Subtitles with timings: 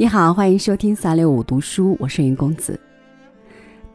[0.00, 2.78] 你好，欢迎收听三六五读书，我是云公子。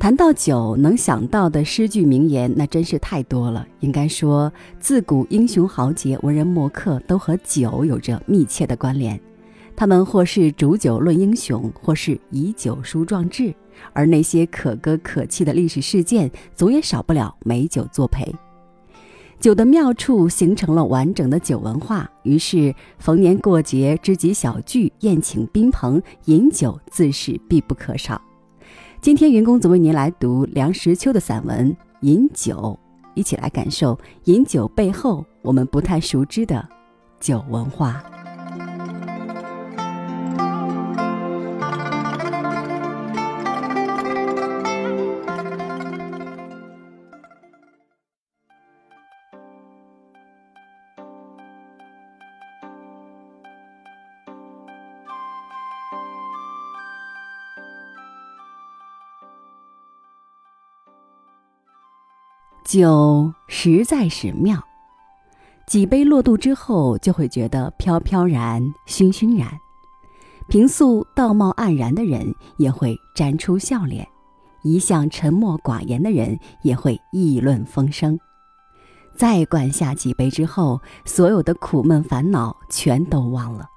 [0.00, 3.64] 谈到酒，能想到的诗句名言那真是太多了。
[3.78, 9.18] 应该说，自古英雄豪杰、文人墨客都和酒有着密切的关联。
[9.76, 13.54] 他们或是煮酒论英雄，或是以酒书壮志，
[13.92, 18.34] 而那些可歌可泣的历史事件，总也少不了美酒作陪。
[19.42, 28.22] 酒的妙处形成了完整的酒文化，于是逢年过节、知己小聚、宴请宾朋，饮酒自是必不可少。
[29.00, 32.78] 今天云公子为您来读梁实秋的散文《饮酒》，
[33.14, 36.64] 一起来感受饮酒背后我们不太熟知的
[37.18, 38.00] 酒文化。
[62.72, 64.58] 酒实在是妙，
[65.66, 69.46] 几杯落肚之后，就会觉得飘飘然、醺醺然。
[70.48, 74.08] 平素道貌岸然的人也会沾出笑脸，
[74.62, 78.18] 一向沉默寡言的人也会议论风生。
[79.14, 83.68] 再灌下几杯之后，所有的苦闷烦恼全都忘了，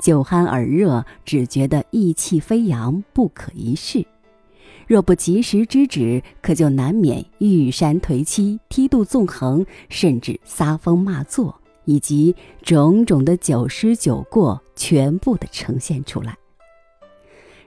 [0.00, 4.06] 酒酣耳热，只觉得意气飞扬，不可一世。
[4.88, 16.34] 若不及时制止，可就难免玉山颓栖、梯度纵横，甚至撒疯骂作，以及种种的酒失酒过，全部的呈现出来。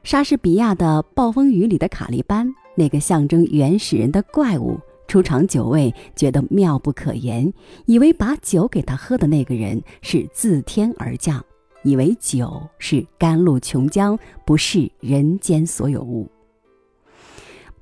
[0.04, 7.54] 莎士比亚的《暴风雨》里的卡利班，那个象征原始人的怪物，出场酒味觉得妙不可言，
[7.86, 11.46] 以为把酒给他喝的那个人是自天而降，
[11.84, 16.28] 以为酒是甘露琼浆，不是人间所有物。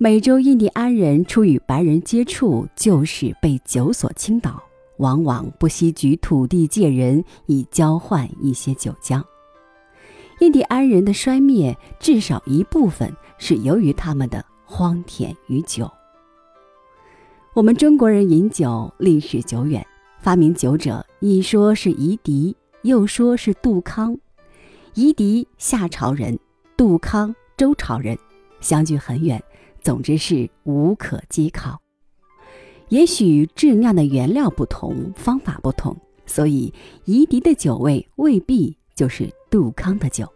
[0.02, 4.64] 美洲印第安人初与白人接触，就是被酒所倾倒，
[4.96, 9.22] 往往不惜举土地借人，以交换一些酒浆。
[10.40, 15.92] 印第安人的衰灭，至少一部分是由于他们的荒田与酒。
[17.54, 19.86] 我们中国人饮酒历史久远，
[20.22, 24.18] 发明酒者一说是夷狄，又说是杜康。
[24.94, 26.40] 夷狄夏朝人，
[26.78, 28.18] 杜康周朝人，
[28.62, 29.44] 相距很远。
[29.82, 31.80] 总之是无可稽考。
[32.90, 35.96] 也许制酿的原料不同，方法不同，
[36.26, 36.74] 所以
[37.06, 40.28] 夷狄的酒味未必就是杜康的酒。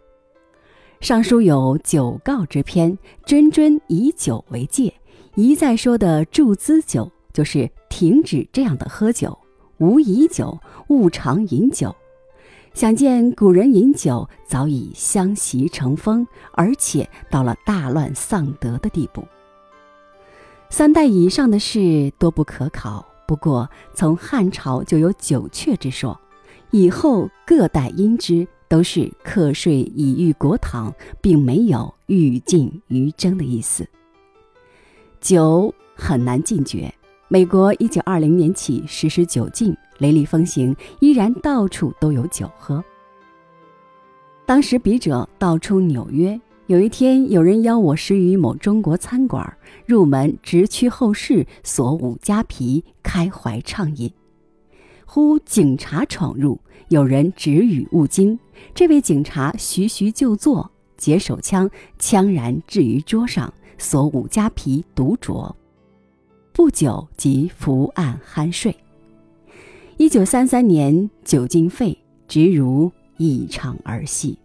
[1.00, 2.96] 尚书有酒告之篇，
[3.26, 4.94] 谆谆以酒为戒，
[5.34, 9.36] 一再说的注资酒，就是停止这样的喝酒，
[9.78, 11.94] 无以酒，勿常饮酒。
[12.72, 19.24] 想见古人饮酒早已相习成风，而且到了大乱丧德的地步。
[20.70, 23.04] 三代以上的事多不可考。
[23.26, 26.20] 不过从汉朝就有九阙之说，
[26.72, 30.92] 以后各代因之都是课税以御国堂，
[31.22, 33.88] 并没有欲尽于征的意思。
[35.20, 36.92] 酒很难禁绝。
[37.28, 42.84] 美国一九二零年起实施酒禁，雷厉风行，依然到处都有酒喝。
[44.44, 46.38] 当时笔者道出纽约。
[46.66, 49.54] 有一天，有人邀我食于某中国餐馆，
[49.84, 54.10] 入门直趋后室，锁五加皮，开怀畅饮。
[55.04, 56.58] 忽警察闯入，
[56.88, 58.38] 有人止语勿惊。
[58.74, 65.54] 这位警察徐徐就坐，解手枪，枪然置于桌上，锁五加皮，独酌。
[66.54, 68.74] 不久即伏案酣睡。
[69.98, 74.38] 一九三三年，酒精废，直如一场儿戏。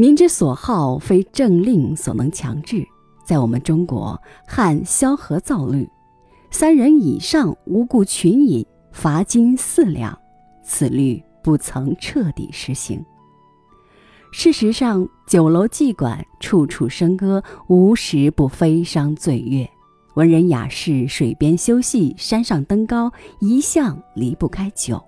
[0.00, 2.86] 民之所好，非政令所能强制。
[3.26, 5.90] 在我们中国，汉萧何造律，
[6.52, 10.16] 三人以上无故群饮，罚金四两。
[10.62, 13.04] 此律不曾彻底实行。
[14.30, 19.68] 事实上，酒楼妓馆处处笙歌，无时不飞觞醉月。
[20.14, 25.07] 文人雅士水边休憩，山上登高，一向离不开酒。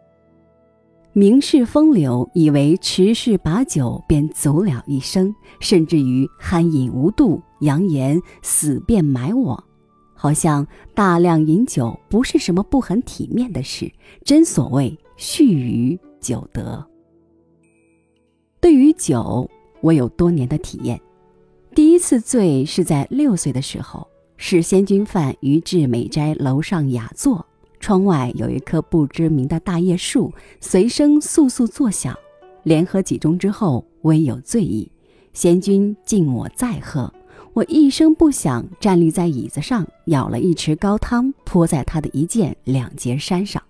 [1.13, 9.65] 名士风流，以为持世把酒便走了一生，甚至于酣饮无度，扬言死便埋我。
[10.15, 13.91] 好像大量饮酒不是什么不很体面的事。
[14.25, 16.87] 真所谓蓄于酒德。
[18.61, 21.01] 对于酒，我有多年的体验。
[21.75, 24.07] 第一次醉是在六岁的时候，
[24.37, 27.45] 是仙君饭于至美斋楼上雅座。
[27.81, 32.17] 窗外有一棵不知名的大叶树，随声簌簌作响。
[32.63, 34.93] 连喝几盅之后，微有醉意。
[35.33, 37.13] 贤君敬我再喝，
[37.55, 43.63] 我一声不响站立在椅子上，舀了一池高汤泼在他的一件两截衫上，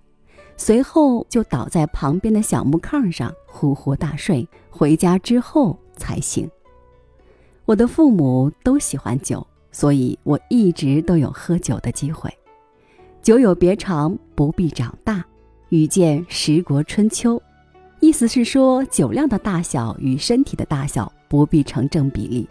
[0.57, 4.47] 随后就倒在旁边的小木炕上呼呼大睡。
[4.71, 6.51] 回家之后才醒。
[7.65, 12.29] 我的父母都喜欢酒，所以我一直都有喝酒的机会。
[13.23, 15.25] 酒有别长，不必长大。
[15.69, 17.41] 遇见十国春秋，
[18.01, 22.49] 意思是说酒量的大小与身体的大小不必成正比例，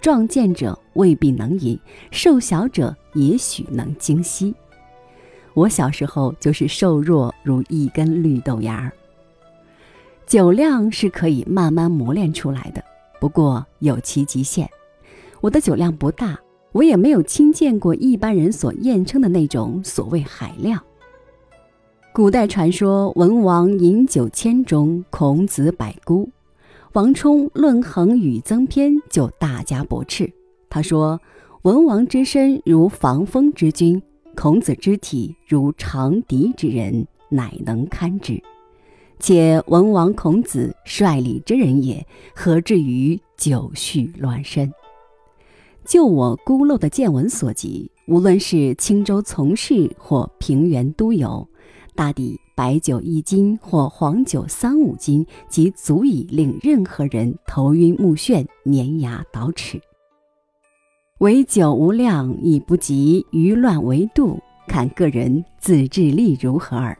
[0.00, 1.76] 壮健者未必能饮，
[2.10, 4.54] 瘦小者也许能精吸。
[5.54, 8.92] 我小时候就是瘦弱如一根绿豆芽儿。
[10.26, 12.84] 酒量是可以慢慢磨练出来的，
[13.18, 14.68] 不过有其极限。
[15.40, 16.38] 我的酒量不大，
[16.72, 20.82] 我也没有亲见过一般人所艳称的那种所谓海量。
[22.12, 26.28] 古代传说文王饮酒千钟，孔子百孤。
[26.92, 30.30] 王充《论衡与增篇》就大加驳斥。
[30.68, 31.18] 他说
[31.62, 34.02] ：“文王之身如防风之君，
[34.34, 38.42] 孔子之体如长笛之人，乃能堪之。
[39.18, 44.70] 且文王、孔子率礼之人也，何至于酒酗乱身？”
[45.84, 51.46] 就我孤陋的见闻所及，无论是青州从事或平原都游。
[51.94, 59.80] 大抵白酒一斤或黄酒三五斤，即足以令任何人头晕目眩、粘牙倒齿。
[61.18, 66.96] 唯酒无量，亦不及余乱为度，看个人自制力如何耳。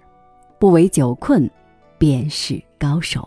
[0.58, 1.50] 不为酒困，
[1.98, 3.26] 便是高手。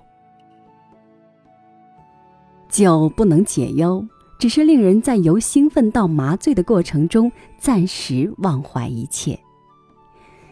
[2.70, 4.06] 酒不能解忧，
[4.38, 9.40] 只是令人在由兴奋到麻醉的过程中，暂时忘怀一切。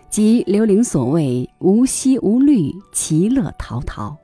[0.09, 4.15] 即刘伶所谓“无息无虑，其乐陶陶”，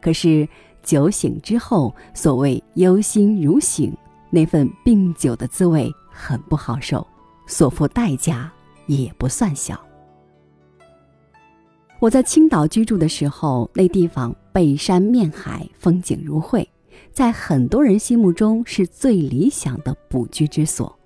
[0.00, 0.48] 可是
[0.82, 3.92] 酒醒之后，所谓“忧心如醒”，
[4.30, 7.04] 那份病酒的滋味很不好受，
[7.46, 8.50] 所付代价
[8.86, 9.78] 也不算小。
[11.98, 16.68] 我在青岛居住的时候，那地方背山面海，风景如绘，
[17.16, 20.98] 在很多人心目中是最理想的补居之所，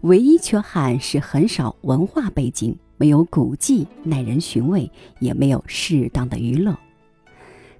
[0.00, 2.76] 唯一缺憾是很少文化背景。
[2.96, 6.76] 没有古迹耐人寻味，也没有适当的娱乐。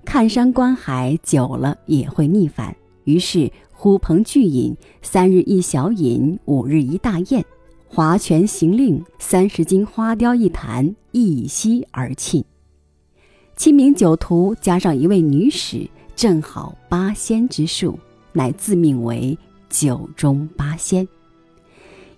[0.04, 7.44] 看山观海久了也会腻烦，于是呼朋聚饮，三日一小饮，五日一大宴，
[7.88, 12.44] 划拳行令，三十斤花雕一坛，一吸而尽。
[13.56, 17.98] 七名酒徒加上一位女使，正好八仙之数，
[18.32, 19.36] 乃自命为
[19.68, 21.06] 酒中八仙。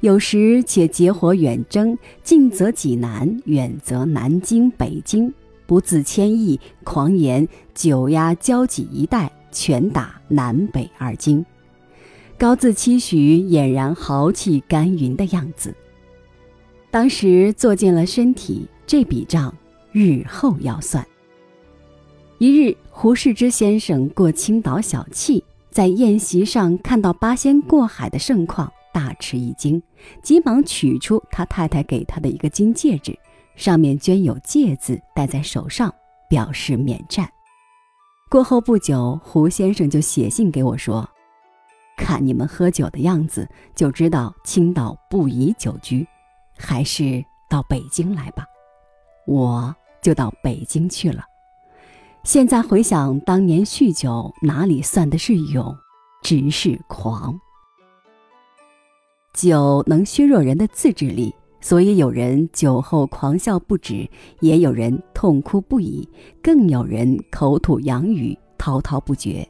[0.00, 5.32] 有时且结伙远征，近则济南，远则南京、北京，
[5.66, 11.42] 不自谦意，狂言九压交戟一带，拳打南北二京，
[12.36, 15.74] 高自期许，俨然豪气干云的样子。
[16.90, 19.54] 当时做尽了身体，这笔账
[19.90, 21.06] 日后要算。
[22.44, 28.70] 一日，胡适之先生过青岛小憩，在宴席上看到八仙过海的盛况。
[28.92, 29.82] 大吃一惊，
[30.22, 33.18] 急忙取出他太太给他的一个金戒指，
[33.56, 35.90] 上面镌有“戒”字，戴在手上，
[36.28, 37.26] 表示免战。
[38.28, 41.08] 过后不久，胡先生就写信给我说
[41.96, 46.06] ：“看你们喝酒的样子，就知道青岛不宜久居，
[46.58, 48.44] 还是到北京来吧。”
[49.26, 51.24] 我就到北京去了。
[52.24, 55.76] 现在回想当年酗酒，哪里算的是勇，
[56.22, 57.38] 只是狂。
[59.34, 64.08] 酒能削弱人的自制力，所以有人酒后狂笑不止，
[64.40, 66.08] 也有人痛哭不已，
[66.42, 69.46] 更有人口吐洋语，滔滔不绝。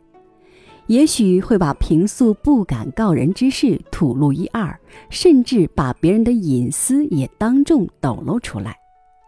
[0.89, 4.77] 也许会把平素不敢告人之事吐露一二，
[5.11, 8.75] 甚至把别人的隐私也当众抖露出来。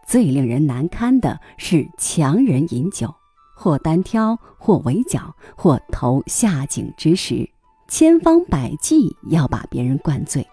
[0.05, 3.15] 最令人难堪的是强人饮酒，
[3.57, 7.49] 或单挑，或围剿，或投下井之时。
[7.89, 10.45] 千方百计要把别人灌醉，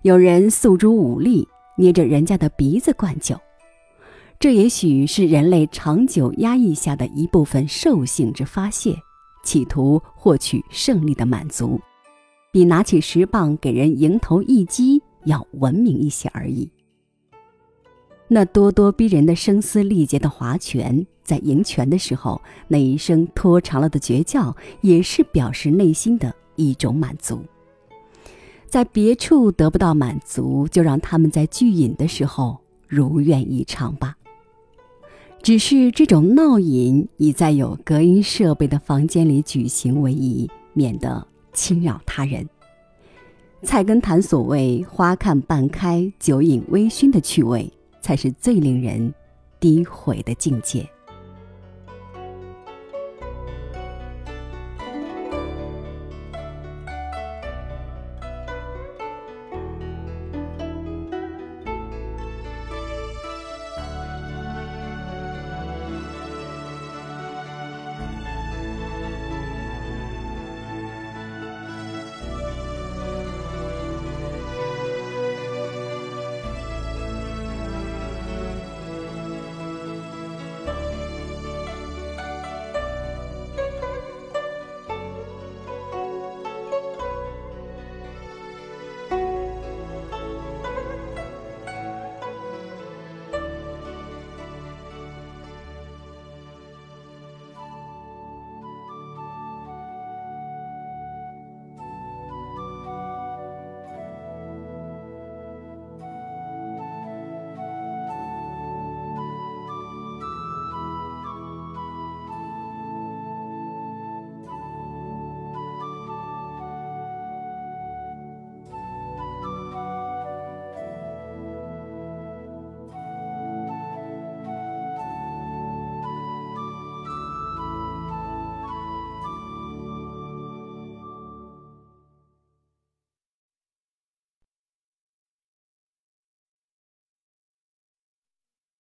[0.00, 1.46] 有人诉诸武力，
[1.76, 3.38] 捏着人家的鼻子灌酒，
[4.40, 8.96] 这也许是人类长久压抑下的一部分兽性之发泄，
[9.44, 11.78] 企图获取胜利的满足，
[12.50, 16.70] 比拿起石棒给人迎头一击要文明一些而已。
[18.26, 27.44] 那咄咄逼人的声嘶力竭的划拳，在赢拳的时候，那一声拖长了的绝叫，也是表示内心的一种满足。
[28.66, 32.56] 在别处得不到满足，就让他们在聚饮的时候
[32.86, 34.16] 如愿以偿吧。
[35.42, 42.48] 只是这种闹饮以在有隔音设备的房间里举行为宜，免得侵扰他人。
[43.62, 47.70] 菜根谭所谓“花看半开，酒饮微醺”的趣味，
[48.00, 49.12] 才是最令人
[49.60, 50.88] 低毁的境界。